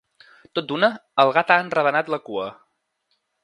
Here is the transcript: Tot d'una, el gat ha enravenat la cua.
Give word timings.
Tot 0.59 0.67
d'una, 0.71 0.89
el 1.25 1.35
gat 1.37 1.53
ha 1.55 1.59
enravenat 1.67 2.11
la 2.15 2.23
cua. 2.31 2.51